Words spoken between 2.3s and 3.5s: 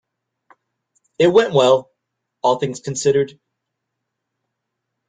all things considered.